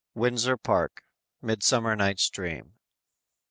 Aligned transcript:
WINDSOR 0.15 0.57
PARK. 0.57 1.03
"MIDSUMMER 1.43 1.95
NIGHT'S 1.95 2.27
DREAM." 2.31 2.73